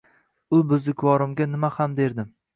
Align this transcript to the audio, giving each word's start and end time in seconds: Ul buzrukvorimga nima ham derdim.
Ul 0.55 0.63
buzrukvorimga 0.71 1.49
nima 1.53 1.73
ham 1.77 1.95
derdim. 2.03 2.35